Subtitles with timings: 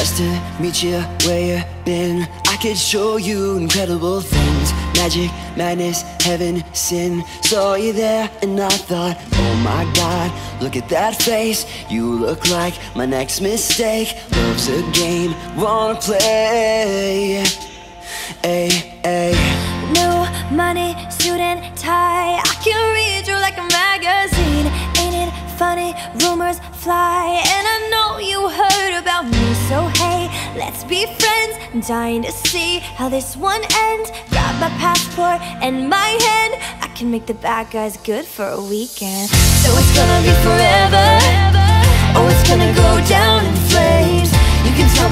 [0.00, 2.26] Just to meet you where you've been.
[2.46, 4.72] I could show you incredible things.
[4.96, 7.22] Magic, madness, heaven, sin.
[7.42, 10.32] Saw you there and I thought Oh my god,
[10.62, 11.66] look at that face.
[11.90, 14.16] You look like my next mistake.
[14.32, 17.44] Love's a game, wanna play.
[18.42, 19.36] Ay, ay
[19.92, 20.24] No
[20.56, 22.40] money, suit and tie.
[22.40, 24.66] I can read you like a magazine.
[24.96, 25.92] Ain't it funny,
[26.24, 27.49] rumors fly
[30.60, 31.40] let's be friends
[31.72, 34.10] I'm dying to see how this one ends.
[34.30, 36.52] Grab my passport and my hand.
[36.82, 39.30] I can make the bad guys good for a weekend.
[39.62, 41.06] So it's gonna be forever.
[42.18, 44.30] Oh, it's gonna go down in flames.
[44.66, 45.09] You can tell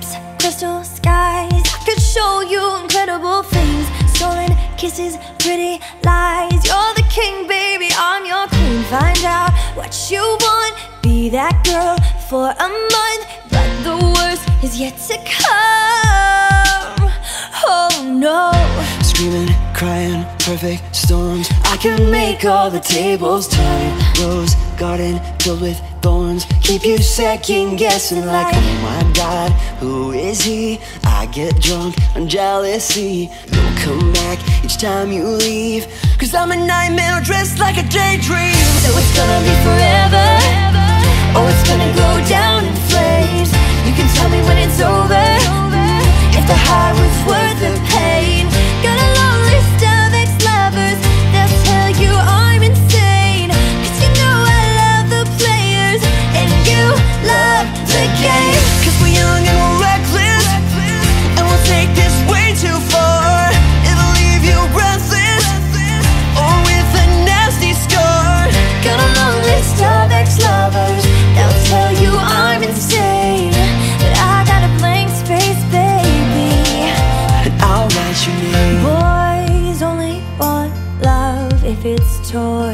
[0.00, 1.50] lips, crystal skies.
[1.52, 3.86] I could show you incredible things.
[4.14, 6.64] Stolen kisses, pretty lies.
[6.64, 7.88] You're the king, baby.
[7.96, 8.82] I'm your queen.
[8.84, 10.74] Find out what you want.
[11.02, 11.96] Be that girl
[12.28, 13.24] for a month.
[13.50, 17.10] But the worst is yet to come.
[17.66, 18.52] Oh no.
[19.02, 25.80] Screaming, crying, perfect storms I can make all the tables turn Rose garden filled with
[26.02, 26.44] thorns.
[26.62, 30.78] Keep you second guessing like Oh my god, who is he?
[31.04, 33.30] I get drunk on jealousy.
[33.46, 35.86] Don't come back each time you leave
[36.20, 38.52] Cause I'm a nightmare dressed like a daydream.
[38.84, 39.56] So it's gonna be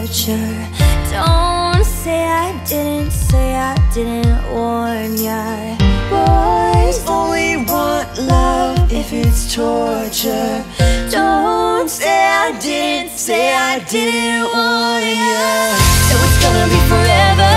[0.07, 0.69] torture.
[1.11, 5.77] Don't say I didn't, say I didn't warn ya.
[6.11, 10.65] Boys Only want love if it's torture
[11.11, 15.75] don't Say I didn't, say I didn't want ya
[16.07, 17.55] So it's gonna be forever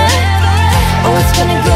[1.05, 1.68] Oh it's gonna forever.